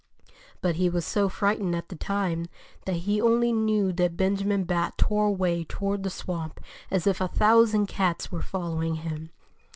[0.61, 2.47] But he was so frightened at the time
[2.87, 7.27] that he only knew that Benjamin Bat tore away toward the swamp as if a
[7.27, 9.29] thousand cats were following him.